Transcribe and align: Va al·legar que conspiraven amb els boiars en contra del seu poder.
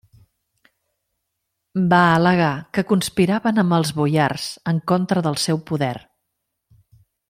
Va 1.91 1.99
al·legar 2.15 2.49
que 2.79 2.85
conspiraven 2.93 3.65
amb 3.67 3.79
els 3.81 3.95
boiars 4.01 4.51
en 4.75 4.83
contra 4.95 5.27
del 5.29 5.43
seu 5.49 5.65
poder. 5.73 5.95